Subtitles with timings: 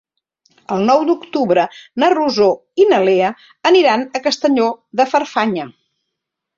[0.75, 1.65] El nou d'octubre
[2.05, 2.49] na Rosó
[2.85, 3.31] i na Lea
[3.73, 5.73] aniran a Castelló de Farfanya.